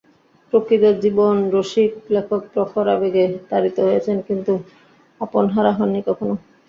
[0.53, 4.53] প্রকৃত জীবনরসিক লেখক প্রখর আবেগে তাড়িত হয়েছেন, কিন্তু
[5.21, 6.33] আপনহারা হননি কখনো।